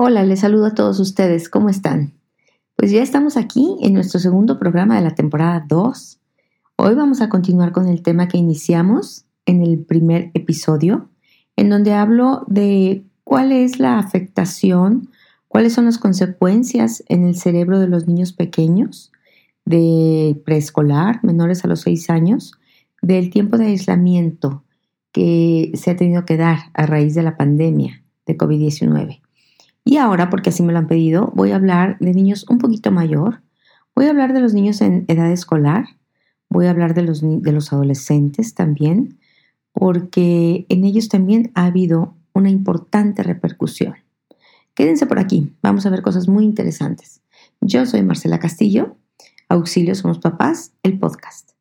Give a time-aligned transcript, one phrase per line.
[0.00, 1.48] Hola, les saludo a todos ustedes.
[1.48, 2.12] ¿Cómo están?
[2.76, 6.20] Pues ya estamos aquí en nuestro segundo programa de la temporada 2.
[6.76, 11.08] Hoy vamos a continuar con el tema que iniciamos en el primer episodio,
[11.56, 15.10] en donde hablo de cuál es la afectación,
[15.48, 19.10] cuáles son las consecuencias en el cerebro de los niños pequeños,
[19.64, 22.52] de preescolar, menores a los 6 años,
[23.02, 24.62] del tiempo de aislamiento
[25.10, 29.22] que se ha tenido que dar a raíz de la pandemia de COVID-19.
[29.88, 32.90] Y ahora, porque así me lo han pedido, voy a hablar de niños un poquito
[32.90, 33.40] mayor.
[33.96, 35.86] Voy a hablar de los niños en edad escolar.
[36.50, 39.18] Voy a hablar de los, de los adolescentes también,
[39.72, 43.94] porque en ellos también ha habido una importante repercusión.
[44.74, 47.22] Quédense por aquí, vamos a ver cosas muy interesantes.
[47.62, 48.98] Yo soy Marcela Castillo,
[49.48, 51.52] Auxilio Somos Papás, el podcast.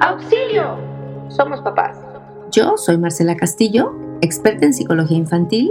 [0.00, 0.76] ¡Auxilio!
[1.28, 1.96] Somos papás.
[2.50, 5.70] Yo soy Marcela Castillo, experta en psicología infantil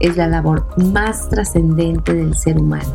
[0.00, 2.92] es la labor más trascendente del ser humano.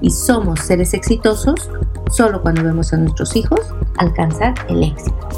[0.00, 1.70] Y somos seres exitosos
[2.10, 3.60] solo cuando vemos a nuestros hijos
[3.98, 5.28] alcanzar el éxito.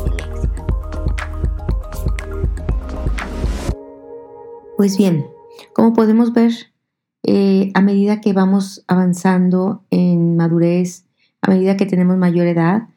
[4.76, 5.26] Pues bien,
[5.72, 6.52] como podemos ver,
[7.22, 11.06] eh, a medida que vamos avanzando en madurez,
[11.40, 12.88] a medida que tenemos mayor edad,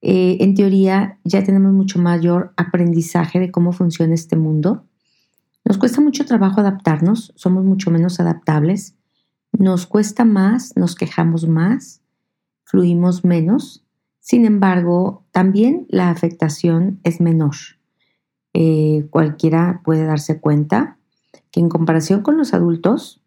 [0.00, 4.84] eh, en teoría ya tenemos mucho mayor aprendizaje de cómo funciona este mundo
[5.66, 8.94] nos cuesta mucho trabajo adaptarnos, somos mucho menos adaptables,
[9.50, 12.02] nos cuesta más, nos quejamos más,
[12.62, 13.84] fluimos menos,
[14.20, 17.56] sin embargo, también la afectación es menor.
[18.54, 20.98] Eh, cualquiera puede darse cuenta
[21.50, 23.20] que en comparación con los adultos,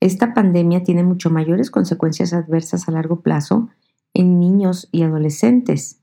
[0.00, 3.68] esta pandemia tiene mucho mayores consecuencias adversas a largo plazo
[4.12, 6.00] en niños y adolescentes.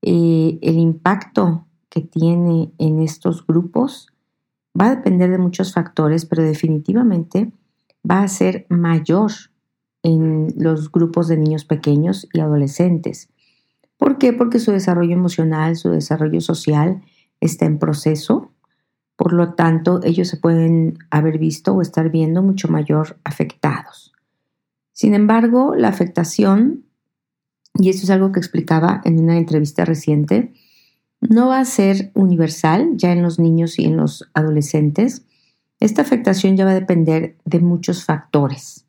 [0.00, 4.08] Eh, el impacto que tiene en estos grupos
[4.78, 7.52] Va a depender de muchos factores, pero definitivamente
[8.08, 9.30] va a ser mayor
[10.02, 13.28] en los grupos de niños pequeños y adolescentes.
[13.98, 14.32] ¿Por qué?
[14.32, 17.02] Porque su desarrollo emocional, su desarrollo social
[17.40, 18.50] está en proceso.
[19.16, 24.14] Por lo tanto, ellos se pueden haber visto o estar viendo mucho mayor afectados.
[24.92, 26.86] Sin embargo, la afectación,
[27.74, 30.54] y esto es algo que explicaba en una entrevista reciente,
[31.20, 35.22] no va a ser universal ya en los niños y en los adolescentes.
[35.78, 38.86] Esta afectación ya va a depender de muchos factores.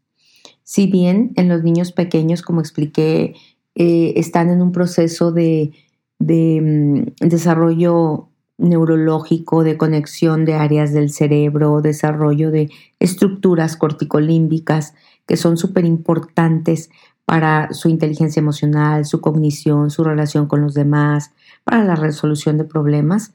[0.63, 3.35] Si bien en los niños pequeños, como expliqué,
[3.75, 5.71] eh, están en un proceso de,
[6.19, 12.69] mm, desarrollo neurológico, de conexión de áreas del cerebro, desarrollo de
[12.99, 14.93] estructuras corticolímbicas
[15.25, 16.89] que son súper importantes
[17.25, 21.31] para su inteligencia emocional, su cognición, su relación con los demás,
[21.63, 23.33] para la resolución de problemas.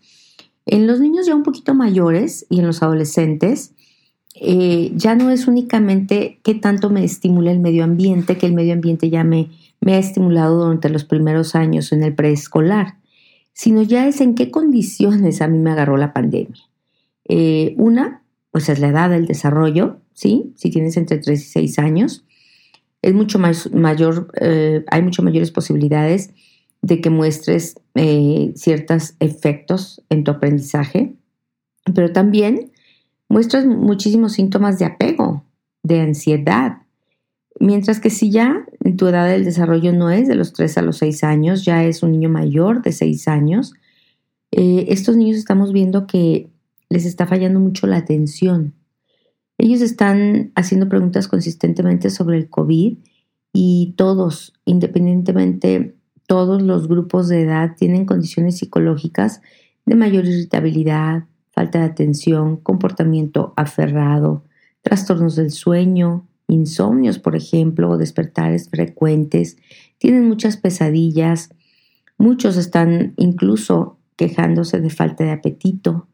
[0.67, 3.73] En los niños ya un poquito mayores y en los adolescentes,
[4.35, 8.75] eh, ya no es únicamente qué tanto me estimula el medio ambiente, que el medio
[8.75, 9.51] ambiente ya me,
[9.81, 12.99] me ha estimulado durante los primeros años en el preescolar,
[13.53, 16.63] sino ya es en qué condiciones a mí me agarró la pandemia.
[17.29, 20.53] Eh, una, pues es la edad del desarrollo, ¿sí?
[20.57, 22.25] Si tienes entre 3 y 6 años,
[23.03, 26.31] es mucho más mayor, eh, hay mucho mayores posibilidades
[26.83, 31.15] de que muestres eh, ciertos efectos en tu aprendizaje,
[31.95, 32.73] pero también
[33.29, 35.45] muestras muchísimos síntomas de apego,
[35.83, 36.79] de ansiedad.
[37.59, 40.83] Mientras que si ya en tu edad del desarrollo no es de los 3 a
[40.83, 43.73] los 6 años, ya es un niño mayor de 6 años,
[44.53, 46.51] eh, estos niños estamos viendo que
[46.89, 48.75] les está fallando mucho la atención.
[49.59, 52.99] Ellos están haciendo preguntas consistentemente sobre el COVID
[53.53, 55.97] y todos, independientemente
[56.27, 59.41] todos los grupos de edad tienen condiciones psicológicas
[59.85, 64.45] de mayor irritabilidad, falta de atención, comportamiento aferrado,
[64.83, 69.57] trastornos del sueño, insomnios, por ejemplo, despertares frecuentes,
[69.99, 71.51] tienen muchas pesadillas,
[72.19, 76.09] muchos están incluso quejándose de falta de apetito.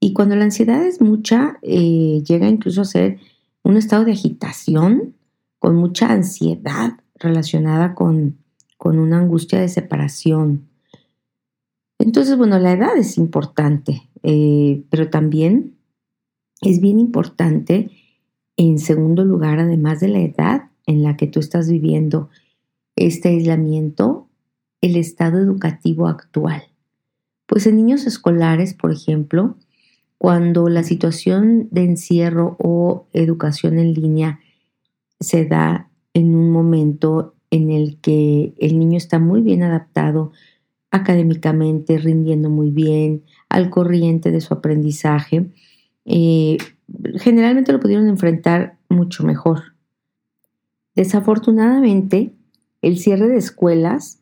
[0.00, 3.18] Y cuando la ansiedad es mucha, eh, llega incluso a ser
[3.62, 5.14] un estado de agitación,
[5.58, 8.38] con mucha ansiedad relacionada con
[8.78, 10.68] con una angustia de separación.
[11.98, 15.76] Entonces, bueno, la edad es importante, eh, pero también
[16.62, 17.90] es bien importante
[18.60, 22.28] En segundo lugar, además de la edad en la que tú estás viviendo
[22.96, 24.26] este aislamiento,
[24.80, 26.64] el estado educativo actual.
[27.46, 29.56] Pues en niños escolares, por ejemplo,
[30.18, 34.40] cuando la situación de encierro o educación en línea
[35.20, 40.32] se da en un momento en el que el niño está muy bien adaptado
[40.90, 45.50] académicamente, rindiendo muy bien, al corriente de su aprendizaje,
[46.04, 46.56] eh,
[47.16, 49.74] generalmente lo pudieron enfrentar mucho mejor.
[50.94, 52.32] Desafortunadamente,
[52.82, 54.20] el cierre de escuelas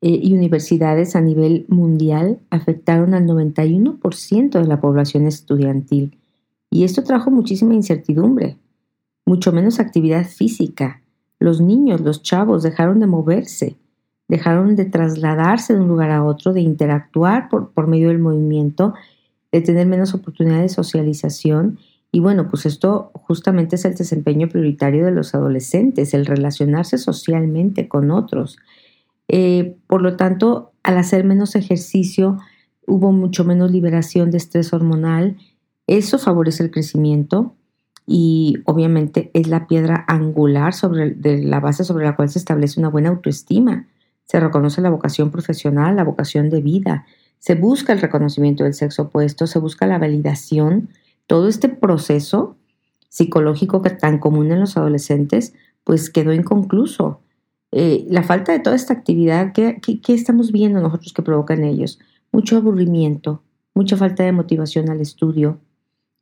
[0.00, 6.16] eh, y universidades a nivel mundial afectaron al 91% de la población estudiantil
[6.70, 8.56] y esto trajo muchísima incertidumbre,
[9.24, 11.02] mucho menos actividad física.
[11.38, 13.76] Los niños, los chavos dejaron de moverse,
[14.28, 18.94] dejaron de trasladarse de un lugar a otro, de interactuar por, por medio del movimiento,
[19.52, 21.78] de tener menos oportunidades de socialización
[22.16, 27.88] y bueno, pues esto justamente es el desempeño prioritario de los adolescentes, el relacionarse socialmente
[27.88, 28.56] con otros.
[29.28, 32.38] Eh, por lo tanto, al hacer menos ejercicio,
[32.86, 35.36] hubo mucho menos liberación de estrés hormonal.
[35.86, 37.54] Eso favorece el crecimiento
[38.06, 42.78] y obviamente es la piedra angular sobre de la base sobre la cual se establece
[42.78, 43.88] una buena autoestima.
[44.24, 47.06] Se reconoce la vocación profesional, la vocación de vida.
[47.38, 50.88] Se busca el reconocimiento del sexo opuesto, se busca la validación
[51.26, 52.56] todo este proceso
[53.08, 55.54] psicológico que tan común en los adolescentes,
[55.84, 57.20] pues quedó inconcluso.
[57.72, 61.98] Eh, la falta de toda esta actividad, ¿qué, estamos viendo nosotros que provoca en ellos?
[62.32, 63.42] Mucho aburrimiento,
[63.74, 65.58] mucha falta de motivación al estudio.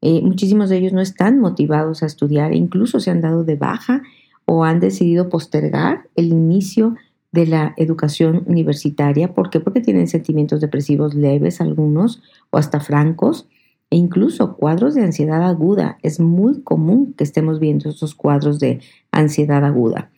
[0.07, 4.03] Eh, muchísimos de ellos no están motivados a estudiar, incluso se han dado de baja
[4.45, 6.95] o han decidido postergar el inicio
[7.33, 9.33] de la educación universitaria.
[9.33, 9.61] ¿Por qué?
[9.61, 13.49] Porque tienen sentimientos depresivos leves algunos o hasta francos
[13.89, 15.97] e incluso cuadros de ansiedad aguda.
[16.03, 18.81] Es muy común que estemos viendo estos cuadros de
[19.11, 20.11] ansiedad aguda.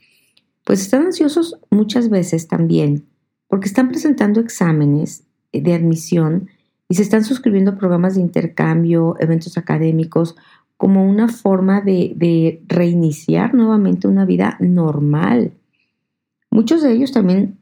[0.64, 3.06] Pues están ansiosos muchas veces también
[3.46, 5.22] porque están presentando exámenes
[5.52, 6.48] de admisión
[6.88, 10.36] y se están suscribiendo programas de intercambio, eventos académicos,
[10.76, 15.52] como una forma de, reiniciar nuevamente una vida normal.
[16.50, 17.58] Muchos de ellos también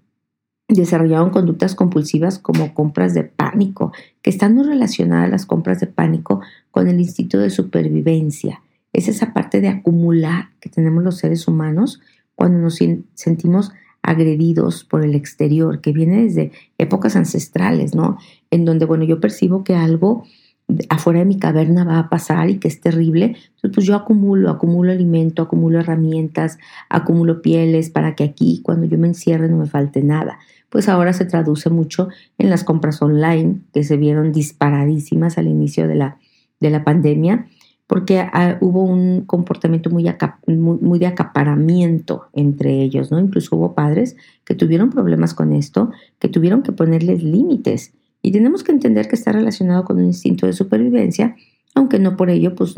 [0.69, 3.93] desarrollaron conductas compulsivas como compras de pánico,
[4.23, 6.41] que están muy relacionadas las compras de pánico
[6.71, 8.63] con el instinto de supervivencia.
[8.93, 12.01] Es esa parte de acumular que tenemos los seres humanos
[12.35, 12.79] cuando nos
[13.15, 13.73] sentimos
[14.03, 18.19] agredidos por el exterior, que viene desde épocas ancestrales, ¿no?
[18.55, 20.25] En donde, bueno, yo percibo que algo
[20.89, 23.25] afuera de mi caverna va a pasar y que es terrible,
[23.57, 26.59] entonces pues yo acumulo, acumulo alimento, acumulo herramientas,
[26.89, 30.39] acumulo pieles para que aquí cuando yo me encierre no me falte nada.
[30.71, 32.09] Pues ahora se traduce mucho
[32.39, 36.19] en las compras online que se vieron disparadísimas al inicio de la,
[36.61, 37.47] de la pandemia
[37.89, 40.07] porque ah, hubo un comportamiento muy,
[40.47, 43.19] muy, de acaparamiento entre ellos, ¿no?
[43.19, 47.93] Incluso hubo padres que tuvieron problemas con esto, que tuvieron que ponerles límites
[48.25, 51.37] y tenemos que entender que está relacionado con un instinto de supervivencia,
[51.75, 52.75] aunque no por ello pues,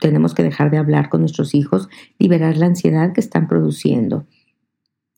[0.00, 1.88] tenemos que dejar de hablar con nuestros hijos,
[2.18, 4.26] liberar la ansiedad que están produciendo.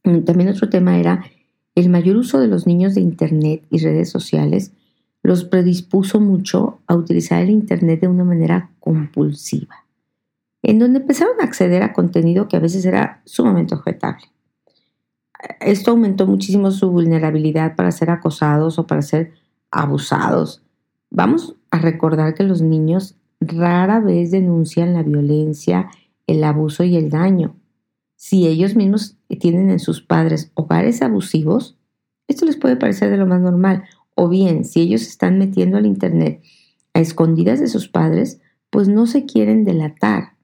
[0.05, 1.25] Mm, también otro tema era
[1.75, 4.73] el mayor uso de los niños de Internet y redes sociales
[5.23, 9.87] los predispuso mucho a utilizar el Internet de una manera compulsiva,
[10.63, 14.27] en donde empezaron a acceder a contenido que a veces era sumamente objetable.
[15.61, 19.33] Esto aumentó muchísimo su vulnerabilidad para ser acosados o para ser
[19.75, 20.63] abusados.
[21.11, 25.91] Vamos a recordar que los niños rara vez denuncian la violencia,
[26.27, 27.57] el abuso y el daño.
[28.17, 31.77] Si ellos mismos tienen en sus padres hogares abusivos,
[32.29, 33.85] esto les puede parecer de lo más normal.
[34.15, 36.43] O bien, si ellos están metiendo al Internet
[36.95, 38.41] a escondidas de sus padres,
[38.71, 40.37] pues no se quieren delatar.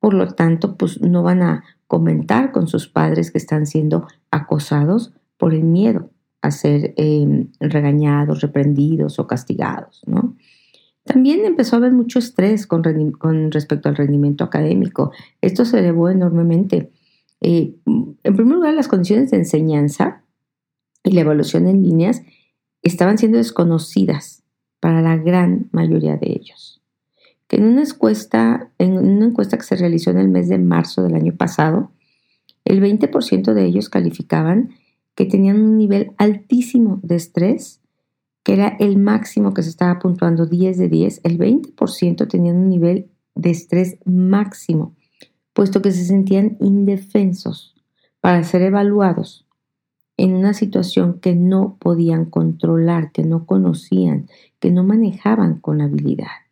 [0.00, 5.12] Por lo tanto, pues no van a comentar con sus padres que están siendo acosados
[5.36, 6.10] por el miedo
[6.42, 10.36] a ser em, regañados, reprendidos o castigados, ¿no?
[11.04, 12.84] También empezó a haber mucho estrés con,
[13.50, 15.12] respecto al rendimiento académico.
[15.40, 16.92] Esto se elevó enormemente.
[17.40, 20.22] Eh, en primer lugar, las condiciones de enseñanza
[21.02, 22.22] y la evaluación en líneas
[22.82, 24.44] estaban siendo desconocidas
[24.78, 26.82] para la gran mayoría de ellos.
[27.48, 31.02] Que en una encuesta, en una encuesta que se realizó en el mes de marzo
[31.02, 31.90] del año pasado,
[32.64, 34.70] el 20% de ellos calificaban
[35.20, 37.82] que tenían un nivel altísimo de estrés,
[38.42, 42.70] que era el máximo que se estaba puntuando 10 de 10, el 20% tenían un
[42.70, 44.96] nivel de estrés máximo,
[45.52, 47.74] puesto que se sentían indefensos
[48.22, 49.46] para ser evaluados
[50.16, 54.26] en una situación que no podían controlar, que no conocían,
[54.58, 56.48] que no manejaban con habilidad.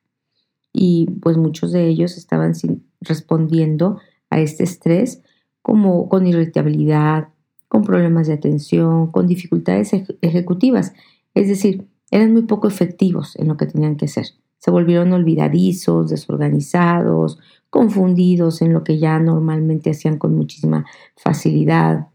[0.74, 2.52] y pues muchos de ellos estaban
[3.00, 3.98] respondiendo
[4.28, 5.22] a este estrés
[5.62, 7.28] como con irritabilidad,
[7.68, 10.92] con problemas de atención, con dificultades ejecutivas.
[11.34, 14.26] Es decir, eran muy poco efectivos en lo que tenían que hacer.
[14.58, 17.38] Se volvieron olvidadizos, desorganizados,
[17.70, 22.08] confundidos en lo que ya normalmente hacían con muchísima facilidad.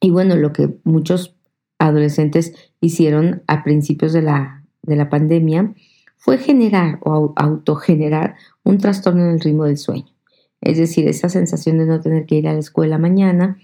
[0.00, 1.36] Y bueno, lo que muchos
[1.78, 5.74] adolescentes hicieron a principios de la, de la pandemia
[6.16, 8.34] fue generar o autogenerar
[8.64, 10.12] un trastorno en el ritmo del sueño.
[10.60, 13.58] Es decir, esa sensación de no tener que ir a la escuela mañana,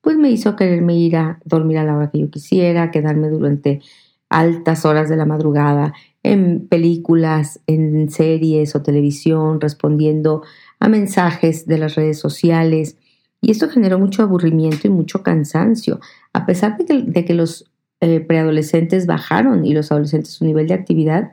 [0.00, 3.80] pues me hizo quererme ir a dormir a la hora que yo quisiera, quedarme durante
[4.28, 5.92] altas horas de la madrugada
[6.22, 10.42] en películas, en series o televisión, respondiendo
[10.78, 12.96] a mensajes de las redes sociales.
[13.40, 16.00] Y esto generó mucho aburrimiento y mucho cansancio.
[16.32, 21.32] A pesar de que, los eh, preadolescentes bajaron y los adolescentes su nivel de actividad,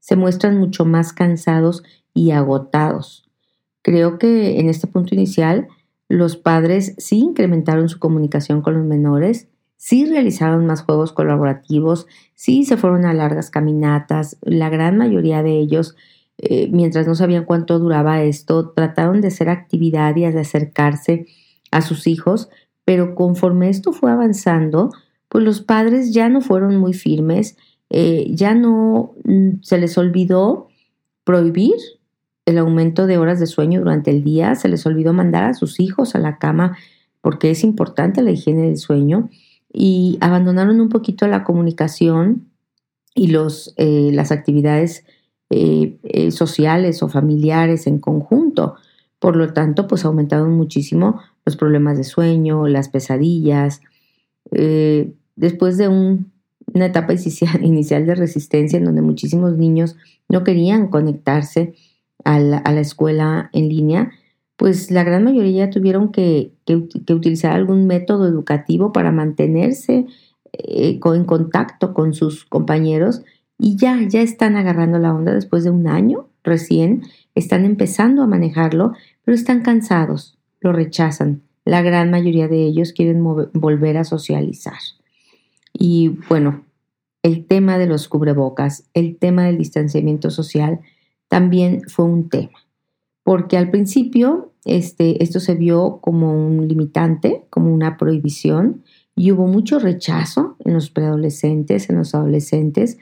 [0.00, 3.30] se muestran mucho más cansados y agotados.
[3.82, 5.68] Creo que en este punto inicial
[6.12, 12.64] los padres sí incrementaron su comunicación con los menores, sí realizaron más juegos colaborativos, sí
[12.64, 15.96] se fueron a largas caminatas, la gran mayoría de ellos,
[16.36, 21.26] eh, mientras no sabían cuánto duraba esto, trataron de hacer actividad y de acercarse
[21.70, 22.50] a sus hijos,
[22.84, 24.90] pero conforme esto fue avanzando,
[25.30, 27.56] pues los padres ya no fueron muy firmes,
[27.88, 30.68] eh, ya no mm, se les olvidó
[31.24, 31.76] prohibir
[32.46, 35.80] el aumento de horas de sueño durante el día, se les olvidó mandar a sus
[35.80, 36.76] hijos a la cama
[37.20, 39.30] porque es importante la higiene del sueño
[39.72, 42.48] y abandonaron un poquito la comunicación
[43.14, 45.04] y los, eh, las actividades
[45.50, 48.74] eh, eh, sociales o familiares en conjunto.
[49.18, 53.80] Por lo tanto, pues aumentaron muchísimo los problemas de sueño, las pesadillas.
[55.36, 57.14] después de una etapa
[57.62, 59.96] inicial de resistencia en donde muchísimos niños
[60.28, 61.74] no querían conectarse
[62.24, 64.12] a la, escuela en línea,
[64.56, 66.52] pues la gran mayoría tuvieron que,
[67.08, 70.06] utilizar algún método educativo para mantenerse
[70.52, 73.22] eh, en contacto con sus compañeros
[73.58, 77.02] y ya, ya están agarrando la onda después de un año recién,
[77.34, 78.92] están empezando a manejarlo,
[79.24, 81.42] pero están cansados, lo rechazan.
[81.64, 84.78] La gran mayoría de ellos quieren volver a socializar.
[85.72, 86.64] Y bueno,
[87.22, 90.80] el tema de los cubrebocas, el tema del distanciamiento social,
[91.32, 92.58] también fue un tema,
[93.22, 98.82] porque al principio este, esto se vio como un limitante, como una prohibición,
[99.16, 102.98] y hubo mucho rechazo en los preadolescentes, en los adolescentes,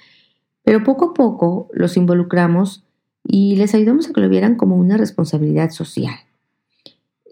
[0.62, 2.84] pero poco a poco los involucramos
[3.24, 6.14] y les ayudamos a que lo vieran como una responsabilidad social.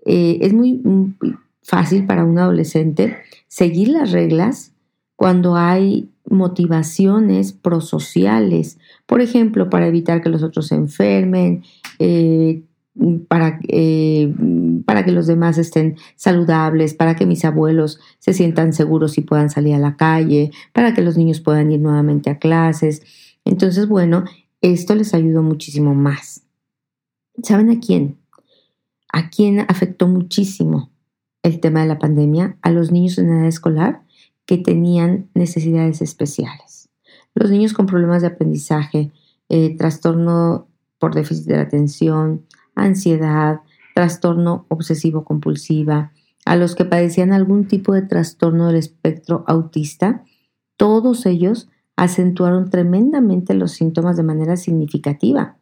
[0.04, 0.82] Eh, es muy
[1.62, 4.72] fácil para un adolescente seguir las reglas
[5.14, 11.64] cuando hay motivaciones prosociales, por ejemplo, para evitar que los otros se enfermen,
[11.98, 12.62] eh,
[13.28, 14.34] para, eh,
[14.84, 19.50] para, que los demás estén saludables, para que mis abuelos se sientan seguros y puedan
[19.50, 23.02] salir a la calle, para que los niños puedan ir nuevamente a clases.
[23.44, 24.24] Entonces, bueno,
[24.60, 26.42] esto les ayudó muchísimo más.
[27.42, 28.18] ¿Saben a quién?
[29.12, 30.90] ¿A quién afectó muchísimo
[31.42, 32.56] el tema de la pandemia?
[32.62, 34.02] A los niños en edad escolar
[34.48, 36.88] que tenían necesidades especiales.
[37.34, 39.12] Los niños con problemas de aprendizaje,
[39.50, 43.60] eh, trastorno por déficit de atención, ansiedad,
[43.94, 46.12] trastorno obsesivo-compulsiva,
[46.46, 50.24] a los que padecían algún tipo de trastorno del espectro autista,
[50.78, 55.58] todos ellos acentuaron tremendamente los síntomas de manera significativa.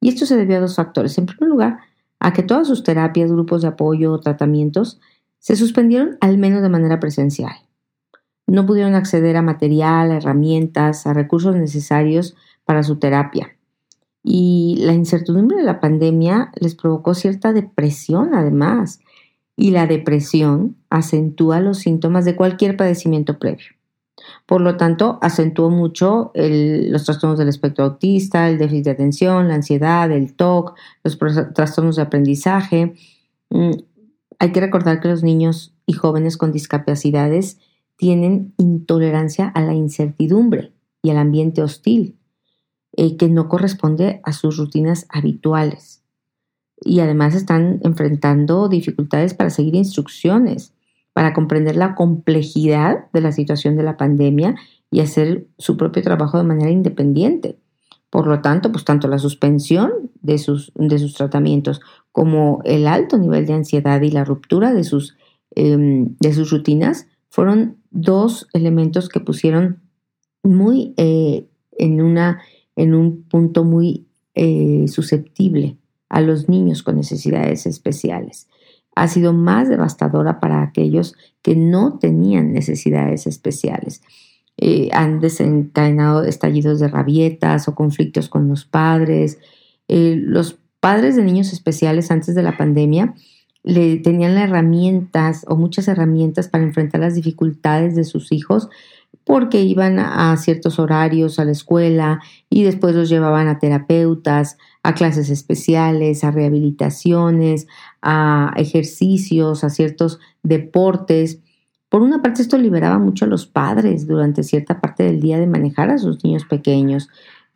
[0.00, 1.18] Y esto se debió a dos factores.
[1.18, 1.78] En primer lugar,
[2.20, 4.98] a que todas sus terapias, grupos de apoyo o tratamientos
[5.40, 7.63] se suspendieron al menos de manera presencial
[8.46, 13.56] no pudieron acceder a material, a herramientas, a recursos necesarios para su terapia.
[14.22, 19.00] Y la incertidumbre de la pandemia les provocó cierta depresión además.
[19.56, 23.66] Y la depresión acentúa los síntomas de cualquier padecimiento previo.
[24.46, 29.54] Por lo tanto, acentuó mucho los trastornos del espectro autista, el déficit de atención, la
[29.54, 31.18] ansiedad, el TOC, los
[31.54, 32.94] trastornos de aprendizaje.
[33.50, 33.72] Mm,
[34.38, 37.58] hay que recordar que los niños y jóvenes con discapacidades
[37.96, 40.72] tienen intolerancia a la incertidumbre
[41.02, 42.18] y al ambiente hostil,
[42.96, 46.02] eh, que no corresponde a sus rutinas habituales.
[46.80, 50.74] Y además están enfrentando dificultades para seguir instrucciones,
[51.12, 54.56] para comprender la complejidad de la situación de la pandemia
[54.90, 57.58] y hacer su propio trabajo de manera independiente.
[58.10, 59.90] Por lo tanto, pues tanto la suspensión
[60.22, 61.80] de sus, de sus tratamientos
[62.12, 65.16] como el alto nivel de ansiedad y la ruptura de sus,
[65.56, 69.80] em, de sus rutinas fueron dos elementos que pusieron
[70.44, 72.40] muy eh, en, una,
[72.76, 75.76] en un punto muy eh, susceptible
[76.08, 78.46] a los niños con necesidades especiales.
[78.94, 84.02] Ha sido más devastadora para aquellos que no tenían necesidades especiales.
[84.56, 89.40] Eh, han desencadenado estallidos de rabietas o conflictos con los padres.
[89.88, 93.16] Los padres de niños especiales antes de la pandemia
[93.64, 98.68] le tenían las herramientas o muchas herramientas para enfrentar las dificultades de sus hijos
[99.24, 104.94] porque iban a ciertos horarios a la escuela y después los llevaban a terapeutas, a
[104.94, 107.66] clases especiales, a rehabilitaciones,
[108.02, 111.40] a ejercicios, a ciertos deportes.
[111.88, 115.46] Por una parte esto liberaba mucho a los padres durante cierta parte del día de
[115.46, 117.08] manejar a sus niños pequeños.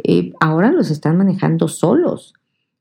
[0.02, 2.32] Eh, ahora los están manejando solos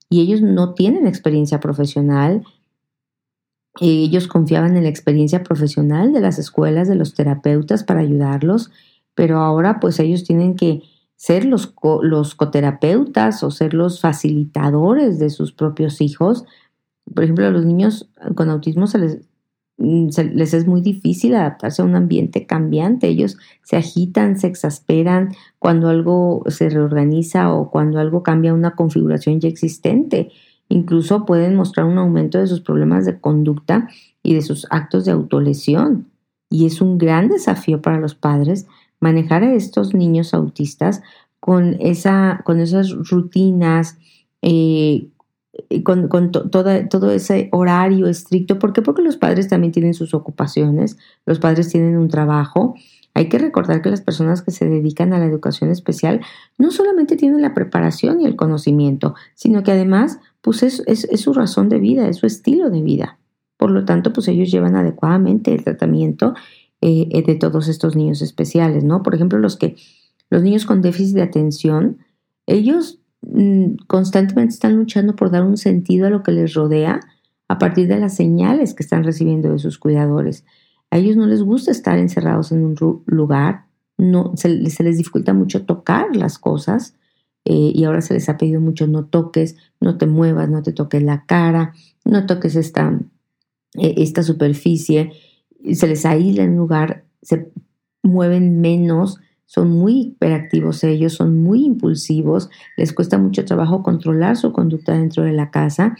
[0.09, 2.45] y ellos no tienen experiencia profesional.
[3.81, 8.71] Ellos confiaban en la experiencia profesional de las escuelas, de los terapeutas para ayudarlos,
[9.13, 10.81] pero ahora pues ellos tienen que
[11.15, 16.45] ser los, los coterapeutas o ser los facilitadores de sus propios hijos.
[17.13, 19.19] Por ejemplo, a los niños con autismo se les,
[19.77, 23.07] mm, les es muy difícil adaptarse a un ambiente cambiante.
[23.07, 29.39] Ellos se agitan, se exasperan cuando algo se reorganiza o cuando algo cambia una configuración
[29.39, 30.29] ya existente.
[30.69, 33.87] Incluso pueden mostrar un aumento de sus problemas de conducta
[34.23, 36.07] y de sus actos de autolesión.
[36.49, 38.67] Y es un gran desafío para los padres
[38.99, 41.01] manejar a estos niños autistas
[41.39, 43.97] con, esa, con esas rutinas,
[44.41, 45.09] eh,
[45.83, 48.59] con, todo ese horario estricto.
[48.59, 48.81] ¿Por qué?
[48.81, 52.75] Porque los padres también tienen sus ocupaciones, los padres tienen un trabajo
[53.17, 56.21] hay que recordar que las personas que se dedican a la educación especial
[56.59, 61.67] no solamente tienen la preparación y el conocimiento, sino que además pues es, su razón
[61.67, 63.17] de vida, es su estilo de vida.
[63.57, 66.35] Por lo tanto, pues ellos llevan adecuadamente el tratamiento
[66.79, 69.01] eh, de todos estos niños especiales, ¿no?
[69.01, 69.75] Por ejemplo, los que
[70.29, 71.97] los niños con déficit de atención,
[72.45, 76.99] ellos mm, constantemente están luchando por dar un sentido a lo que les rodea
[77.47, 80.45] a partir de las señales que están recibiendo de sus cuidadores.
[80.97, 83.67] A ellos no les gusta estar encerrados en un lugar,
[83.99, 86.95] no, se, les dificulta mucho tocar las cosas
[87.45, 90.73] eh, y ahora se les ha pedido mucho no toques, no te muevas, no te
[90.73, 92.99] toques la cara, no toques esta,
[93.75, 95.11] eh, esta superficie,
[95.71, 97.51] se les aísla en un lugar, se
[98.01, 104.51] mueven menos, son muy hiperactivos ellos, son muy impulsivos, les cuesta mucho trabajo controlar su
[104.51, 105.95] conducta dentro de la casa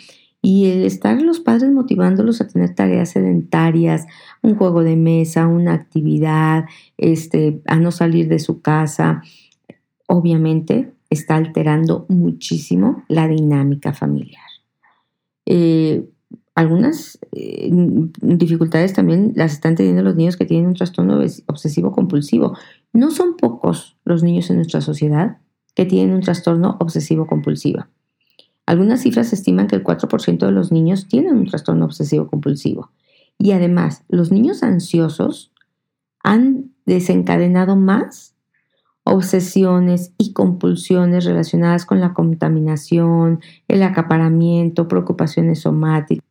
[0.47, 4.05] y el estar los padres motivándolos a tener tareas sedentarias,
[4.41, 6.63] un juego de mesa, una actividad,
[6.95, 9.23] este, a no salir de su casa,
[10.07, 14.45] obviamente está alterando muchísimo la dinámica familiar.
[15.45, 16.07] Eh,
[16.55, 17.69] algunas eh,
[18.21, 22.57] dificultades también las están teniendo los niños que tienen un trastorno obsesivo compulsivo.
[22.93, 25.39] No son pocos los niños en nuestra sociedad
[25.75, 27.87] que tienen un trastorno obsesivo compulsivo.
[28.67, 32.91] Algunas cifras estiman que el 4% de los niños tienen un trastorno obsesivo compulsivo.
[33.39, 35.53] Y además, los niños ansiosos
[36.21, 38.35] han desencadenado más
[39.05, 46.25] obsesiones y compulsiones relacionadas con la contaminación, el acaparamiento, preocupaciones somáticas,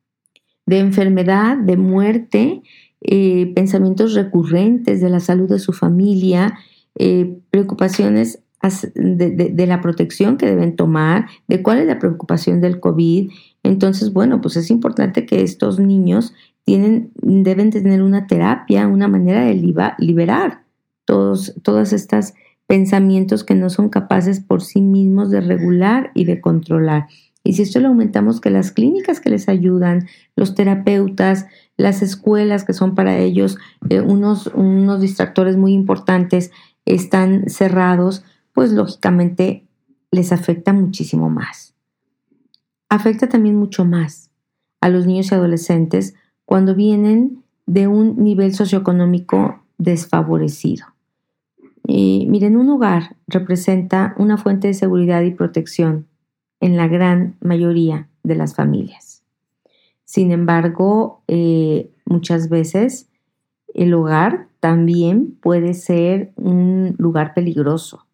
[0.67, 2.63] de enfermedad, de muerte,
[3.01, 6.59] eh, pensamientos recurrentes de la salud de su familia,
[6.97, 8.43] eh, preocupaciones
[8.95, 13.31] de, la protección que deben tomar, de cuál es la preocupación del COVID.
[13.63, 19.45] Entonces, bueno, pues es importante que estos niños tienen, deben tener una terapia, una manera
[19.45, 19.55] de
[19.99, 20.65] liberar
[21.05, 22.35] todos, todos estos
[22.67, 27.07] pensamientos que no son capaces por sí mismos de regular y de controlar.
[27.45, 32.65] Y si esto lo aumentamos, que las clínicas que les ayudan, los terapeutas, las escuelas
[32.65, 33.57] que son para ellos
[33.89, 36.51] eh, unos, unos distractores muy importantes,
[36.87, 38.25] están cerrados,
[38.57, 39.67] pues lógicamente
[40.11, 41.75] les afecta muchísimo más.
[42.89, 44.31] Afecta también mucho más
[44.81, 46.15] a los niños y adolescentes
[46.47, 50.87] cuando vienen de un nivel socioeconómico desfavorecido.
[51.85, 56.07] miren, un hogar representa una fuente de seguridad y protección
[56.59, 59.23] en la gran mayoría de las familias.
[60.07, 63.11] Sin embargo, eh, muchas veces
[63.75, 68.06] el hogar también puede ser un lugar peligroso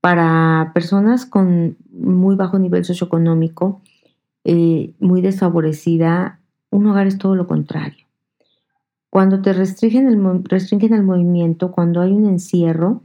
[0.00, 3.82] para personas con muy bajo nivel socioeconómico,
[4.44, 8.06] eh, muy desfavorecida, un hogar es todo lo contrario.
[9.10, 13.02] Cuando te restringen el, restringen el movimiento, cuando hay un encierro,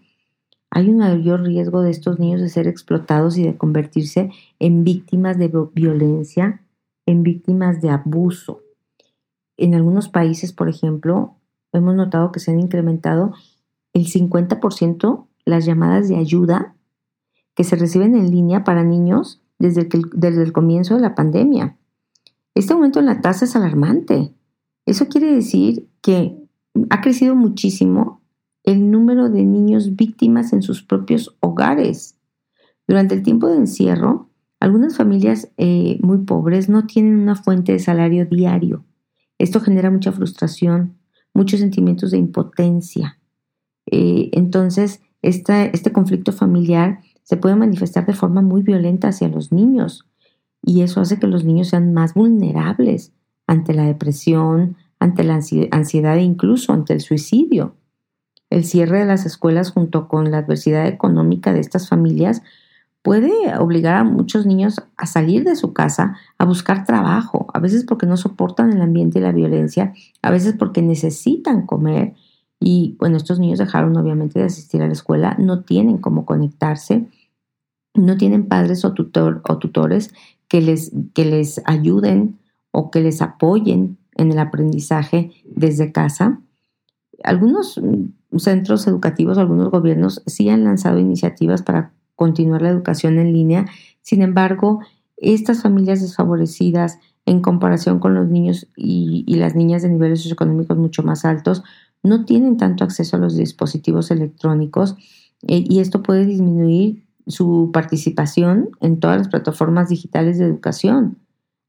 [0.69, 5.37] hay un mayor riesgo de estos niños de ser explotados y de convertirse en víctimas
[5.37, 6.61] de violencia,
[7.05, 8.61] en víctimas de abuso.
[9.55, 11.35] En algunos países, por ejemplo,
[11.71, 13.33] hemos notado que se han incrementado
[13.93, 16.75] el 50% las llamadas de ayuda
[17.55, 21.77] que se reciben en línea para niños desde, que, desde el comienzo de la pandemia.
[22.55, 24.33] Este aumento en la tasa es alarmante.
[24.85, 26.37] Eso quiere decir que
[26.89, 28.21] ha crecido muchísimo
[28.63, 32.17] el número de niños víctimas en sus propios hogares.
[32.87, 37.79] Durante el tiempo de encierro, algunas familias eh, muy pobres no tienen una fuente de
[37.79, 38.85] salario diario.
[39.37, 40.97] Esto genera mucha frustración,
[41.33, 43.19] muchos sentimientos de impotencia.
[43.85, 50.05] Eh, entonces, este conflicto familiar se puede manifestar de forma muy violenta hacia los niños
[50.61, 53.13] y eso hace que los niños sean más vulnerables
[53.47, 57.75] ante la depresión, ante la ansiedad e incluso ante el suicidio.
[58.49, 62.41] El cierre de las escuelas junto con la adversidad económica de estas familias
[63.01, 67.83] puede obligar a muchos niños a salir de su casa, a buscar trabajo, a veces
[67.83, 72.13] porque no soportan el ambiente y la violencia, a veces porque necesitan comer.
[72.65, 77.09] Y bueno, estos niños dejaron obviamente de asistir a la escuela, no tienen cómo conectarse,
[77.93, 80.13] no tienen padres o, o tutores
[80.47, 82.39] que les, que les ayuden
[82.71, 86.39] o que les apoyen en el aprendizaje desde casa.
[87.25, 93.33] Algunos mm, centros educativos, algunos gobiernos sí han lanzado iniciativas para continuar la educación en
[93.33, 93.65] línea.
[94.01, 94.79] Sin embargo,
[95.17, 101.03] estas familias desfavorecidas en comparación con los niños y, las niñas de niveles socioeconómicos mucho
[101.03, 101.63] más altos
[102.03, 104.95] no tienen tanto acceso a los dispositivos electrónicos
[105.47, 111.17] eh, y esto puede disminuir su participación en todas las plataformas digitales de educación.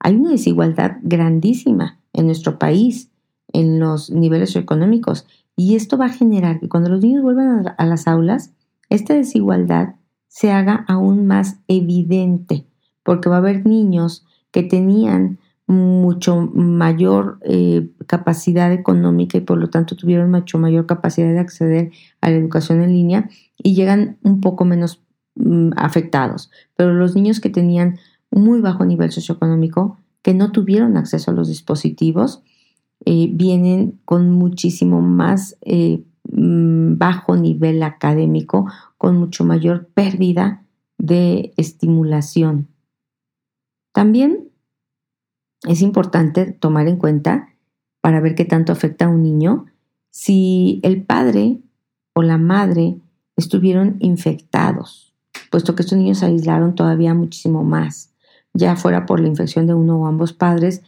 [0.01, 3.11] Hay una desigualdad grandísima en nuestro país
[3.53, 7.87] en los niveles socioeconómicos y esto va a generar que cuando los niños vuelvan a
[7.87, 8.53] las aulas,
[8.91, 9.95] esta desigualdad
[10.27, 12.67] se haga aún más evidente,
[13.05, 19.71] porque va a haber niños que tenían mucho mayor eh, capacidad económica y por lo
[19.71, 24.41] tanto tuvieron mucho mayor capacidad de acceder a la educación en línea y llegan un
[24.41, 25.03] poco menos
[25.37, 26.51] mm, afectados.
[26.77, 27.99] Pero los niños que tenían
[28.31, 32.43] muy bajo nivel socioeconómico, que no tuvieron acceso a los dispositivos,
[33.07, 38.67] eh, vienen con muchísimo más eh, mm, bajo nivel académico,
[38.99, 40.65] con mucho mayor pérdida
[40.99, 42.69] de estimulación.
[43.93, 44.49] También
[45.67, 47.49] es importante tomar en cuenta,
[48.01, 49.67] para ver qué tanto afecta a un niño,
[50.11, 51.61] si el padre
[52.13, 52.99] o la madre
[53.37, 55.15] estuvieron infectados,
[55.51, 58.13] puesto que estos niños se aislaron todavía muchísimo más,
[58.53, 60.83] ya fuera por la infección de uno o ambos padres,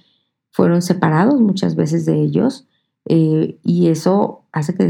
[0.50, 2.66] fueron separados muchas veces de ellos
[3.08, 4.88] eh, y eso hace que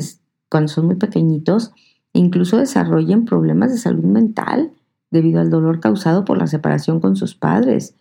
[0.49, 1.73] cuando son muy pequeñitos
[2.13, 4.73] incluso desarrollen problemas de salud mental
[5.11, 7.95] debido al dolor causado por la separación con sus padres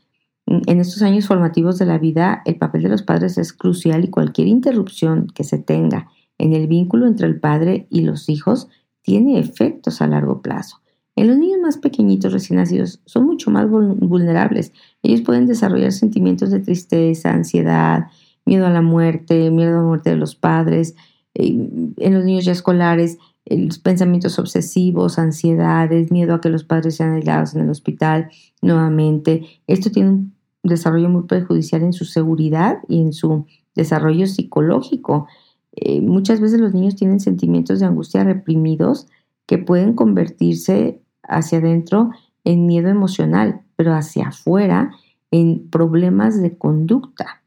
[0.47, 4.10] en estos años formativos de la vida, el papel de los padres es crucial y
[4.10, 8.67] cualquier interrupción que se tenga en el vínculo entre el padre y los hijos
[9.01, 10.81] tiene efectos a largo plazo.
[11.15, 14.73] En los niños más pequeñitos recién nacidos son mucho más vulnerables.
[15.01, 18.08] Ellos pueden desarrollar sentimientos de tristeza, ansiedad,
[18.45, 20.95] miedo a la muerte, miedo a la muerte de los padres.
[21.34, 26.95] Eh, en los niños ya escolares, los pensamientos obsesivos, ansiedades, miedo a que los padres
[26.95, 28.29] sean aislados en el hospital
[28.62, 29.45] nuevamente.
[29.67, 30.34] Esto tiene un
[30.67, 35.28] desarrollo muy perjudicial en su seguridad y en su desarrollo psicológico.
[35.73, 39.08] Eh, muchas veces los niños tienen sentimientos de angustia reprimidos
[39.45, 42.12] que pueden convertirse hacia adentro
[42.43, 44.91] en miedo emocional, pero hacia afuera
[45.32, 47.43] en problemas de conducta.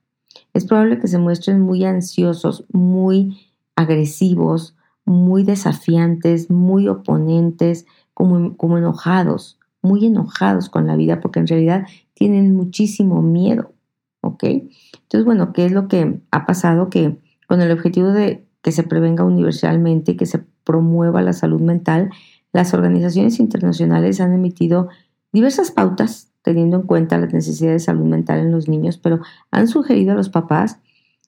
[0.53, 3.39] Es probable que se muestren muy ansiosos, muy
[3.77, 11.47] agresivos, muy desafiantes, muy oponentes, como, como enojados, muy enojados con la vida, porque en
[11.47, 13.73] realidad tienen muchísimo miedo,
[14.21, 14.45] ¿ok?
[14.45, 16.91] Entonces, bueno, ¿qué es lo que ha pasado?
[16.91, 22.11] Que con el objetivo de que se prevenga universalmente, que se promueva la salud mental,
[22.53, 24.89] las organizaciones internacionales han emitido
[25.33, 29.69] diversas pautas teniendo en cuenta las necesidades de salud mental en los niños, pero han
[29.69, 30.81] sugerido a los papás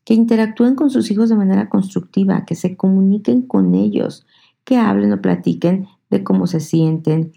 [0.04, 4.26] que interactúen con sus hijos de manera constructiva, que se comuniquen con ellos,
[4.64, 7.32] que hablen o platiquen de cómo se sienten,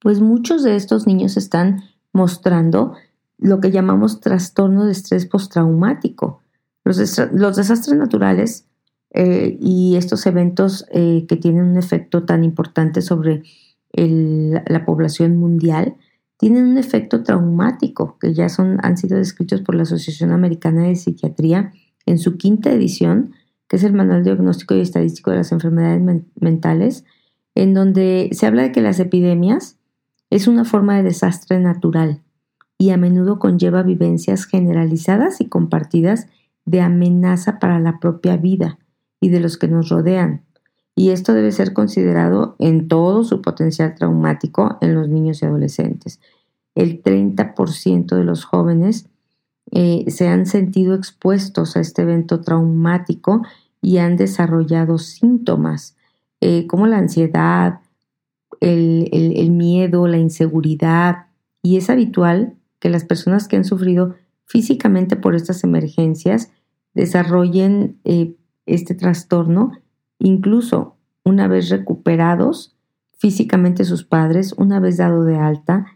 [0.00, 1.82] pues muchos de estos niños están
[2.12, 2.94] mostrando
[3.38, 6.42] lo que llamamos trastorno de estrés postraumático.
[6.84, 8.66] Los, desastres naturales
[9.10, 13.42] eh, y estos eventos eh, que tienen un efecto tan importante sobre
[13.98, 15.96] la población mundial
[16.36, 20.96] tienen un efecto traumático que ya son, han sido descritos por la Asociación Americana de
[20.96, 21.72] Psiquiatría
[22.04, 23.32] en su quinta edición,
[23.68, 26.02] que es el Manual Diagnóstico y Estadístico de las Enfermedades
[26.38, 27.04] Mentales,
[27.54, 29.75] en donde se habla de que las epidemias
[30.30, 32.22] es una forma de desastre natural
[32.78, 36.26] y a menudo conlleva vivencias generalizadas y compartidas
[36.64, 38.78] de amenaza para la propia vida
[39.20, 40.42] y de los que nos rodean.
[40.94, 46.20] Y esto debe ser considerado en todo su potencial traumático en los niños y adolescentes.
[46.74, 49.08] el 30% de los jóvenes
[49.70, 53.42] eh, se han sentido expuestos a este evento traumático
[53.80, 55.96] y han desarrollado síntomas
[56.40, 57.80] eh, como la ansiedad,
[58.60, 61.26] el, miedo, la inseguridad.
[61.62, 64.14] Y es habitual que las personas que han sufrido
[64.44, 66.50] físicamente por estas emergencias
[66.94, 69.72] desarrollen eh, este trastorno,
[70.18, 72.76] incluso una vez recuperados
[73.18, 75.86] físicamente sus padres, una vez dado de alta.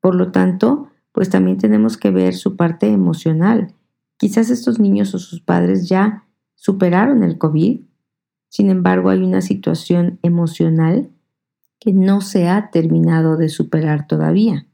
[0.00, 3.74] Por lo tanto, pues también tenemos que ver su parte emocional.
[4.16, 7.80] Quizás estos niños o sus padres ya superaron el COVID,
[8.48, 11.10] sin embargo hay una situación emocional
[11.80, 14.66] que no se ha terminado de superar todavía.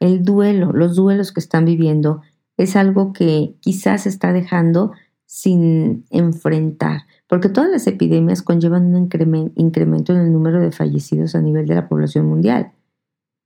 [0.00, 2.20] El duelo, los duelos que están viviendo,
[2.56, 4.92] es algo que quizás está dejando
[5.24, 9.08] sin enfrentar, porque todas las epidemias conllevan un
[9.54, 12.72] incremento en el número de fallecidos a nivel de la población mundial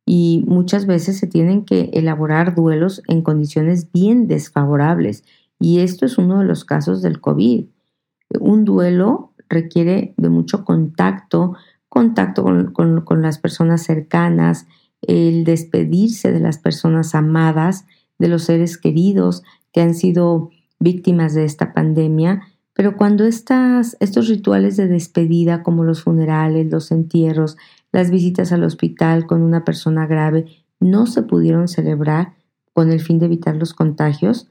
[0.07, 5.25] y muchas veces se tienen que elaborar duelos en condiciones bien desfavorables
[5.59, 7.67] y esto es uno de los casos del COVID.
[8.41, 11.57] Un duelo requiere de mucho contacto,
[11.89, 14.67] contacto con, las personas cercanas,
[15.03, 17.87] el despedirse de las personas amadas,
[18.19, 24.29] de los seres queridos que han sido víctimas de esta pandemia, pero cuando estas, estos
[24.29, 27.57] rituales de despedida como los funerales, los entierros,
[27.93, 30.45] las visitas al hospital con una persona grave
[30.81, 32.35] no se pudieron celebrar
[32.75, 34.49] con el fin de evitar los contagios.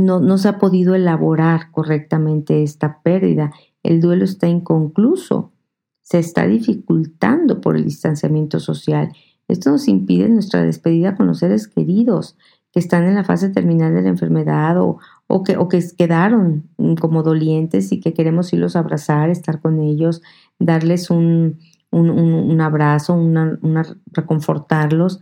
[0.00, 3.52] No, no se ha podido elaborar correctamente esta pérdida.
[3.82, 5.52] El duelo está inconcluso.
[6.00, 9.12] Se está dificultando por el distanciamiento social.
[9.48, 12.36] Esto nos impide nuestra despedida con los seres queridos
[12.72, 14.98] que están en la fase terminal de la enfermedad o,
[15.44, 20.22] que, quedaron como dolientes y que queremos irlos a abrazar, estar con ellos,
[20.58, 21.58] darles un,
[21.90, 23.58] un, abrazo, una,
[24.06, 25.20] reconfortarlos.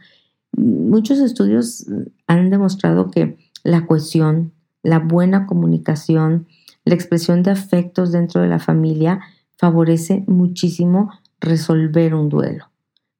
[0.56, 1.86] Muchos estudios
[2.28, 6.46] han demostrado que la cohesión, la buena comunicación,
[6.84, 9.20] la expresión de afectos dentro de la familia
[9.56, 12.70] favorece muchísimo resolver un duelo,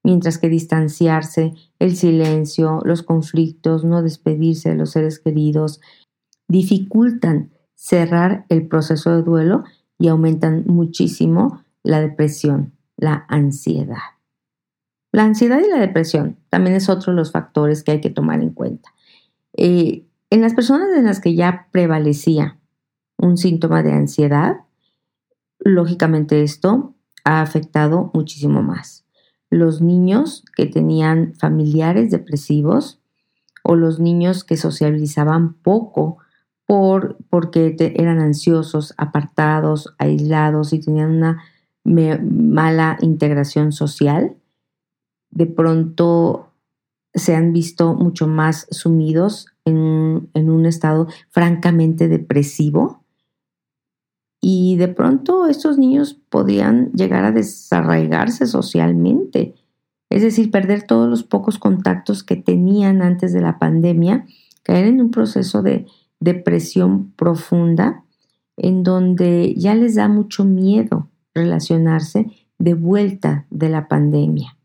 [0.03, 5.81] mientras que distanciarse, el silencio, los conflictos, no despedirse de los seres queridos,
[6.49, 9.65] dificultan cerrar el proceso de duelo
[9.99, 13.97] y aumentan muchísimo la depresión, la ansiedad.
[15.13, 18.41] La ansiedad y la depresión también es otro de los factores que hay que tomar
[18.41, 18.91] en cuenta.
[19.57, 22.59] Eh, en las personas en las que ya prevalecía
[23.17, 24.61] un síntoma de ansiedad,
[25.59, 29.05] lógicamente esto ha afectado muchísimo más.
[29.51, 33.01] Los niños que tenían familiares depresivos
[33.65, 36.19] o los niños que socializaban poco
[36.65, 41.43] por, porque eran ansiosos, apartados, aislados y tenían una
[41.83, 44.37] mala integración social,
[45.31, 46.53] de pronto
[47.13, 53.05] se han visto mucho más sumidos en, un estado francamente depresivo
[54.41, 59.55] y de pronto estos niños podían llegar a desarraigarse socialmente,
[60.09, 64.27] es decir, perder todos los pocos contactos que tenían antes de la pandemia,
[64.63, 65.87] caer en un proceso de
[66.21, 68.05] depresión profunda
[68.57, 72.27] en donde ya les da mucho miedo relacionarse
[72.59, 74.59] de vuelta de la pandemia.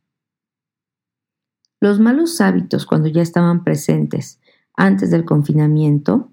[1.80, 4.40] Los malos hábitos cuando ya estaban presentes
[4.78, 6.32] antes del confinamiento,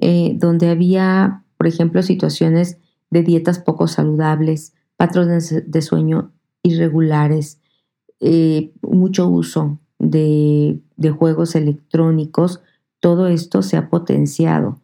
[0.00, 2.78] eh, donde había, por ejemplo, situaciones
[3.10, 7.60] de dietas poco saludables, patrones de sueño irregulares,
[8.20, 10.80] eh, mucho uso de
[11.16, 12.60] juegos electrónicos,
[13.00, 14.80] todo esto se ha potenciado.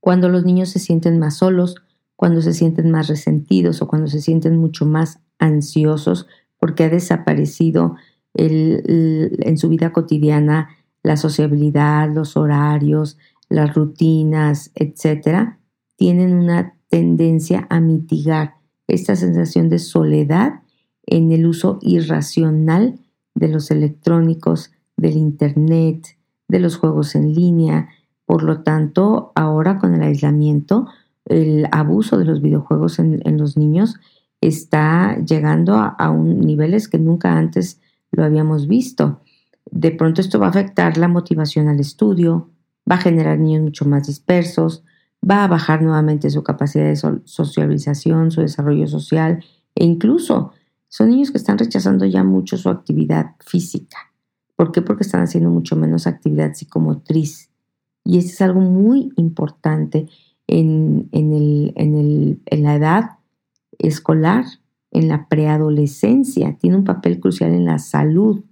[0.00, 1.76] Cuando los niños se sienten más solos,
[2.16, 6.26] cuando se sienten más resentidos o cuando se sienten mucho más ansiosos
[6.58, 7.96] porque ha desaparecido
[8.34, 10.68] en su vida cotidiana
[11.02, 15.58] la sociabilidad, los horarios, las rutinas, etcétera,
[15.96, 18.54] tienen una tendencia a mitigar
[18.86, 20.62] esta sensación de soledad
[21.06, 22.98] en el uso irracional
[23.34, 26.16] de los electrónicos, del Internet,
[26.48, 27.88] de los juegos en línea.
[28.26, 30.86] Por lo tanto, ahora con el aislamiento,
[31.24, 33.96] el abuso de los videojuegos en, los niños
[34.40, 39.20] está llegando a, un, niveles que nunca antes lo habíamos visto.
[39.70, 42.50] De pronto esto va a afectar la motivación al estudio,
[42.90, 44.84] va a generar niños mucho más dispersos,
[45.28, 49.44] va a bajar nuevamente su capacidad de socialización, su desarrollo social
[49.74, 50.52] e incluso
[50.88, 53.96] son niños que están rechazando ya mucho su actividad física.
[54.56, 54.82] ¿Por qué?
[54.82, 57.50] Porque están haciendo mucho menos actividad psicomotriz.
[58.04, 60.08] Y eso es algo muy importante
[60.48, 63.10] en, en, la edad
[63.78, 64.44] escolar,
[64.90, 68.42] en la preadolescencia, tiene un papel crucial en la salud.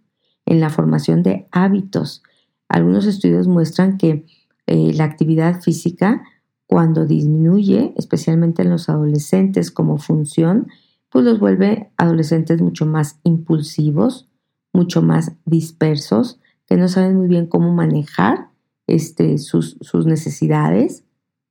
[0.48, 2.22] En la formación de hábitos.
[2.68, 4.24] Algunos estudios muestran que
[4.66, 6.22] eh, la actividad física,
[6.66, 10.68] cuando disminuye, especialmente en los adolescentes como función,
[11.11, 14.28] pues los vuelve adolescentes mucho más impulsivos,
[14.72, 18.48] mucho más dispersos, que no saben muy bien cómo manejar
[18.87, 21.04] este, sus, sus necesidades,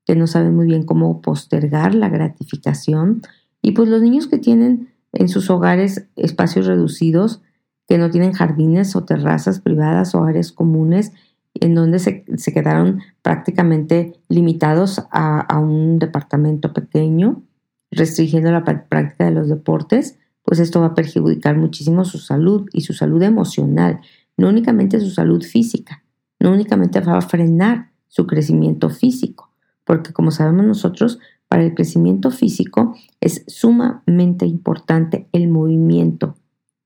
[0.05, 3.21] que no saben muy bien cómo postergar la gratificación.
[3.61, 7.41] Y pues los niños que tienen en sus hogares espacios reducidos,
[7.87, 11.13] que no tienen jardines o terrazas privadas o áreas comunes,
[11.55, 12.23] en donde se,
[12.53, 17.43] quedaron prácticamente limitados a, a, un departamento pequeño,
[17.89, 22.81] restringiendo la práctica de los deportes, pues esto va a perjudicar muchísimo su salud y
[22.81, 24.01] su salud emocional,
[24.37, 26.03] no únicamente su salud física,
[26.39, 29.51] no únicamente va a frenar su crecimiento físico,
[29.83, 36.35] porque como sabemos nosotros, para el crecimiento físico es sumamente importante el movimiento,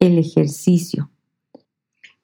[0.01, 1.09] el ejercicio.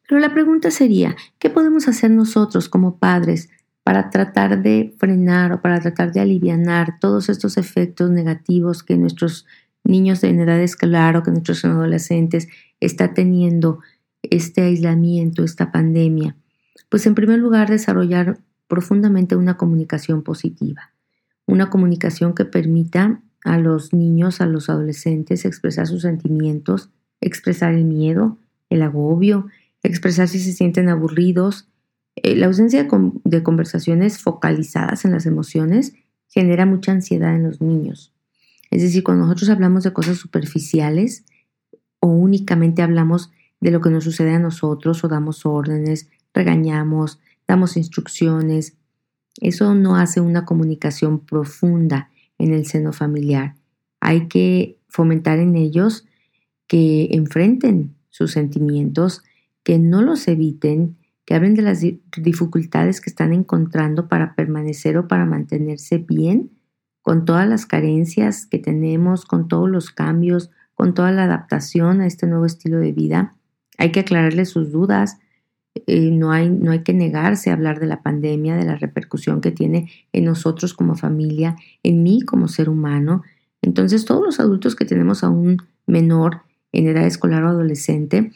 [0.08, 3.50] Pero la pregunta sería, ¿qué podemos hacer nosotros como padres
[3.84, 9.46] para tratar de frenar o para tratar de aliviar todos estos efectos negativos que nuestros
[9.84, 12.48] niños en edad escolar o que nuestros adolescentes
[12.82, 13.80] está teniendo
[14.24, 16.36] este aislamiento, esta pandemia?
[16.90, 20.94] Pues en primer lugar, desarrollar profundamente una comunicación positiva,
[21.46, 26.90] una comunicación que permita a los niños, a los adolescentes expresar sus sentimientos,
[27.21, 28.38] expresar el miedo,
[28.69, 29.47] el agobio,
[29.84, 31.67] expresar si se sienten aburridos.
[32.15, 32.88] Eh, la ausencia
[33.23, 35.93] de conversaciones focalizadas en las emociones
[36.27, 38.13] genera mucha ansiedad en los niños.
[38.69, 41.23] Es decir, cuando nosotros hablamos de cosas superficiales
[41.99, 47.77] o únicamente hablamos de lo que nos sucede a nosotros o damos órdenes, regañamos, damos
[47.77, 48.77] instrucciones,
[49.39, 53.56] eso no hace una comunicación profunda en el seno familiar.
[53.99, 56.06] Hay que fomentar en ellos
[56.67, 59.23] que enfrenten sus sentimientos,
[59.63, 65.08] que no los eviten, que hablen de las dificultades que están encontrando para permanecer o
[65.08, 66.51] para mantenerse bien,
[67.01, 72.08] con todas las carencias que tenemos, con todos los cambios, con toda la adaptación a
[72.08, 73.36] este nuevo estilo de vida.
[73.77, 75.17] Hay que aclararles sus dudas.
[75.86, 79.41] Eh, no, hay, no hay que negarse a hablar de la pandemia, de la repercusión
[79.41, 83.23] que tiene en nosotros como familia, en mí como ser humano.
[83.62, 88.32] Entonces, todos los adultos que tenemos a un menor en edad escolar o adolescente,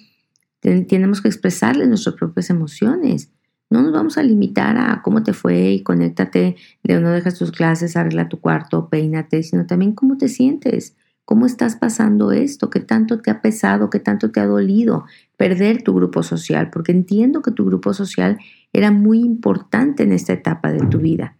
[0.62, 3.32] tenemos que expresarle nuestras propias emociones.
[3.70, 7.52] No nos vamos a limitar a cómo te fue y conéctate, de no dejas tus
[7.52, 12.82] clases, arregla tu cuarto, peínate, sino también cómo te sientes, cómo estás pasando esto, qué
[12.82, 15.06] tanto te ha pesado, qué tanto te ha dolido
[15.38, 18.38] perder tu grupo social, porque entiendo que tu grupo social
[18.74, 21.38] era muy importante en esta etapa de tu vida.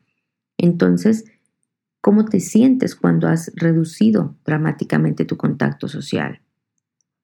[0.58, 1.26] Entonces,
[2.00, 6.42] ¿cómo te sientes cuando has reducido dramáticamente tu contacto social?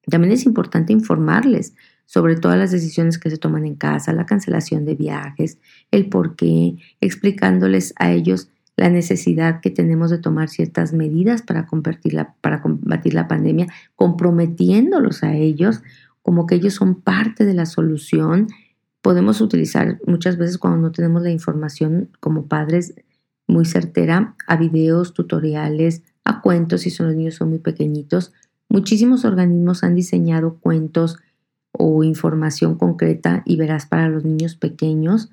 [0.10, 1.74] También es importante informarles
[2.06, 5.60] sobre todas las decisiones que se toman en casa, la cancelación de viajes,
[5.91, 11.67] el por qué, explicándoles a ellos la necesidad que tenemos de tomar ciertas medidas para,
[12.41, 15.82] para combatir la pandemia, comprometiéndolos a ellos
[16.22, 18.48] como que ellos son parte de la solución.
[19.02, 22.93] Podemos utilizar muchas veces cuando no tenemos la información como padres
[23.48, 28.34] muy certera a videos, tutoriales, a cuentos si son los niños son muy pequeñitos,
[28.69, 31.17] Muchísimos organismos han diseñado cuentos
[31.71, 35.30] o información concreta y verás para los niños pequeños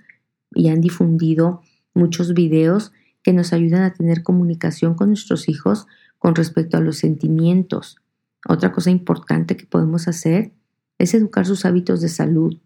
[0.55, 1.63] y han difundido
[1.95, 2.93] muchos videos
[3.23, 5.87] que nos ayudan a tener comunicación con nuestros hijos
[6.19, 7.97] con respecto a los sentimientos.
[8.47, 10.53] Otra cosa importante que podemos hacer
[10.99, 12.61] es educar sus hábitos de salud.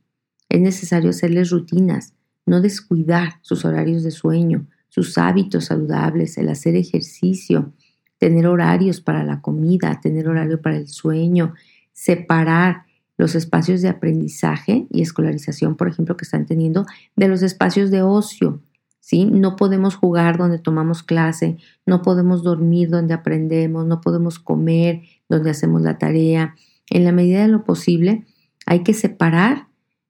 [0.48, 2.14] Es necesario hacerles rutinas,
[2.46, 7.72] no descuidar sus horarios de sueño, sus hábitos saludables, el hacer ejercicio,
[8.18, 11.54] tener horarios para la comida, tener horario para el sueño,
[11.92, 12.84] separar
[13.16, 18.02] los espacios de aprendizaje y escolarización, por ejemplo, que están teniendo, de los espacios de
[18.02, 18.60] ocio.
[19.00, 19.24] ¿sí?
[19.24, 25.50] No podemos jugar donde tomamos clase, no podemos dormir donde aprendemos, no podemos comer donde
[25.50, 26.54] hacemos la tarea.
[26.90, 28.24] En la medida de lo posible,
[28.66, 29.66] hay que separar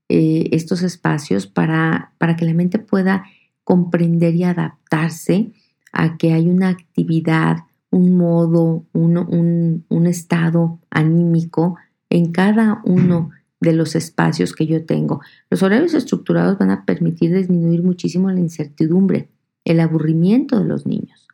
[0.09, 3.25] eh, estos espacios para, para que la mente pueda
[3.65, 5.53] comprender y adaptarse
[5.93, 11.77] a que hay una actividad un modo, un, un, estado anímico
[12.11, 13.31] en cada uno
[13.61, 15.21] de los espacios que yo tengo.
[15.51, 19.31] Los horarios estructurados van a permitir disminuir muchísimo la incertidumbre,
[19.65, 21.29] el aburrimiento de los niños.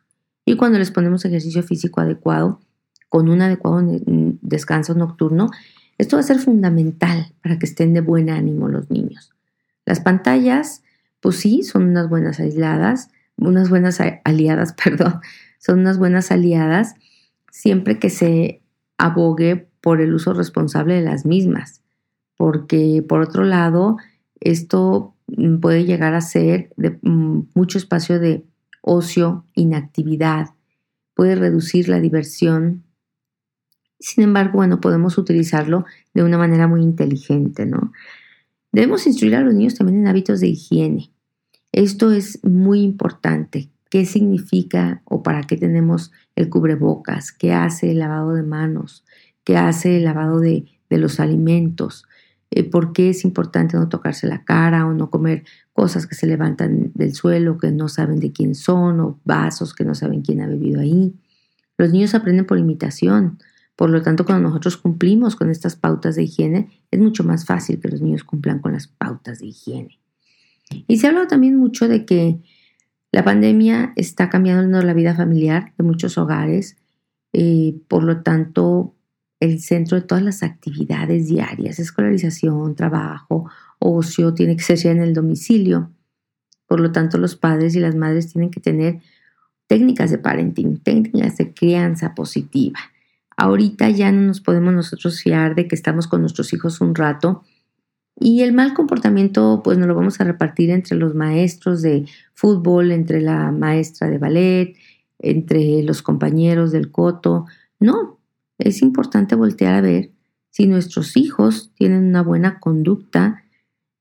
[0.45, 2.61] Y cuando les ponemos ejercicio físico adecuado,
[3.09, 3.81] con un adecuado
[4.41, 5.49] descanso nocturno,
[5.97, 9.31] esto va a ser fundamental para que estén de buen ánimo los niños.
[9.85, 10.83] Las pantallas,
[11.21, 15.21] pues sí, son unas buenas aisladas, unas buenas aliadas, perdón,
[15.65, 16.93] son unas buenas aliadas
[17.49, 18.61] siempre que se
[18.97, 21.81] abogue por el uso responsable de las mismas.
[22.37, 23.95] porque por otro lado,
[24.41, 28.43] esto mm, puede llegar a ser de mm, mucho espacio de
[28.81, 30.49] ocio, inactividad,
[31.13, 32.83] puede reducir la diversión.
[33.99, 37.93] Sin embargo, bueno, podemos utilizarlo de una manera muy inteligente, ¿no?
[38.73, 41.09] Debemos instruir a los niños también en hábitos de higiene.
[41.71, 43.69] Esto es muy importante.
[43.89, 47.31] ¿Qué significa o para qué tenemos el cubrebocas?
[47.31, 49.05] ¿Qué hace el lavado de manos?
[49.43, 52.05] ¿Qué hace el lavado de, los alimentos?
[52.51, 56.25] Eh, ¿Por qué es importante no tocarse la cara o no comer cosas que se
[56.25, 60.41] levantan del suelo, que no saben de quién son, o vasos que no saben quién
[60.41, 61.13] ha bebido ahí?
[61.77, 63.39] Los niños aprenden por imitación.
[63.75, 67.79] Por lo tanto, cuando nosotros cumplimos con estas pautas de higiene, es mucho más fácil
[67.79, 69.99] que los niños cumplan con las pautas de higiene.
[70.87, 72.41] Y se ha hablado también mucho de que
[73.15, 76.75] la pandemia está cambiando la vida familiar de muchos hogares,
[77.31, 78.93] eh, por lo tanto,
[79.39, 83.49] el centro de todas las actividades diarias, escolarización, trabajo,
[83.79, 85.93] ocio, tiene que ser ya en el domicilio.
[86.67, 88.99] Por lo tanto, los padres y las madres tienen que tener
[89.67, 92.79] técnicas de parenting, técnicas de crianza positiva.
[93.37, 97.43] Ahorita ya no nos podemos nosotros fiar de que estamos con nuestros hijos un rato
[98.17, 102.91] y el mal comportamiento, pues nos lo vamos a repartir entre los maestros de fútbol,
[102.91, 104.75] entre la maestra de ballet,
[105.19, 107.45] entre los compañeros del coto.
[107.79, 108.19] No,
[108.57, 110.11] es importante voltear a ver
[110.49, 113.43] si nuestros hijos tienen una buena conducta,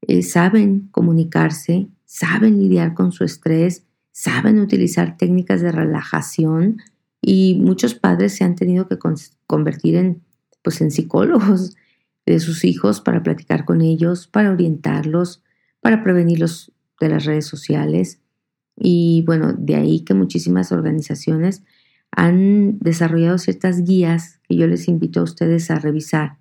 [0.02, 6.78] eh, saben comunicarse, saben lidiar con su estrés, saben utilizar técnicas de relajación
[7.20, 8.98] y muchos padres se han tenido que
[9.48, 10.22] convertir en,
[10.62, 11.74] pues, en psicólogos
[12.26, 15.42] de sus hijos para platicar con ellos, para orientarlos,
[15.80, 18.20] para prevenirlos de las redes sociales.
[18.76, 21.62] Y bueno, de ahí que muchísimas organizaciones
[22.10, 26.38] han desarrollado ciertas guías que yo les invito a ustedes a revisar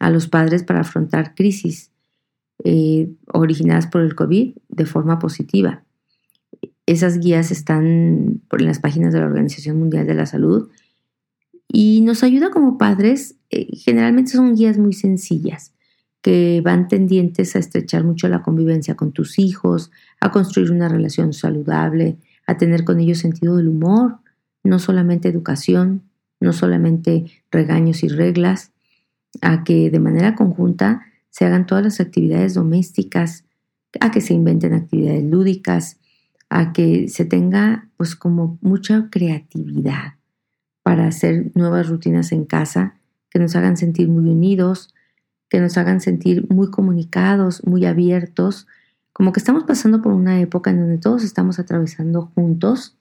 [0.00, 1.92] a los padres para afrontar crisis
[2.64, 5.84] eh, originadas por el COVID de forma positiva.
[6.86, 10.70] Esas guías están por las páginas de la Organización Mundial de la Salud
[11.72, 15.72] y nos ayuda como padres, eh, generalmente son guías muy sencillas
[16.20, 21.32] que van tendientes a estrechar mucho la convivencia con tus hijos, a construir una relación
[21.32, 24.18] saludable, a tener con ellos sentido del humor,
[24.62, 26.02] no solamente educación,
[26.40, 28.70] no solamente regaños y reglas,
[29.40, 33.44] a que de manera conjunta se hagan todas las actividades domésticas,
[33.98, 35.98] a que se inventen actividades lúdicas,
[36.50, 40.14] a que se tenga pues como mucha creatividad
[40.82, 42.96] para hacer nuevas rutinas en casa
[43.30, 44.94] que nos hagan sentir muy unidos,
[45.48, 48.66] que nos hagan sentir muy comunicados, muy abiertos,
[49.12, 52.96] como que estamos pasando por una época en donde todos estamos atravesando juntos,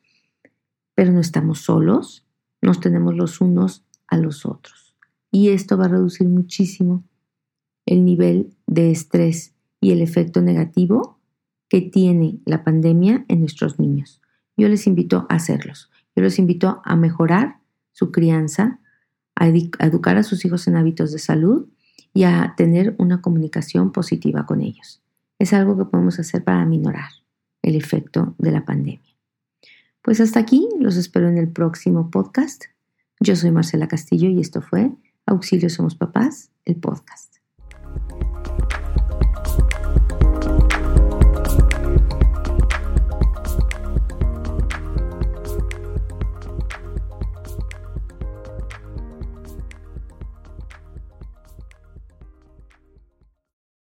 [0.96, 2.26] pero no estamos solos,
[2.62, 4.96] nos tenemos los unos a los otros.
[5.32, 7.04] Y esto va a reducir muchísimo
[7.86, 11.20] el nivel de estrés y el efecto negativo
[11.70, 14.22] que tiene la pandemia en nuestros niños.
[14.58, 15.90] Yo les invito a hacerlos.
[16.16, 17.61] Yo les invito a mejorar
[17.92, 18.80] su crianza,
[19.36, 21.68] a, educar a sus hijos en hábitos de salud
[22.14, 25.02] y a tener una comunicación positiva con ellos.
[25.40, 27.10] Es algo que podemos hacer para minorar
[27.62, 29.02] el efecto de la pandemia.
[30.02, 32.66] Pues hasta aquí, los espero en el próximo podcast.
[33.20, 34.92] Yo soy Marcela Castillo y esto fue
[35.26, 37.36] Auxilio Somos Papás, el podcast.